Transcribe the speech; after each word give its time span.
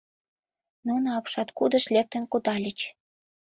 Нуно 0.87 1.07
апшаткудыш 1.19 1.85
лектын 1.95 2.23
кудальыч. 2.31 2.79